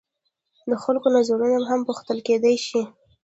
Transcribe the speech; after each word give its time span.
د 0.69 0.71
خلکو 0.83 1.07
نظرونه 1.17 1.57
هم 1.69 1.79
پوښتل 1.87 2.17
کیدای 2.27 2.55
شي. 2.67 2.81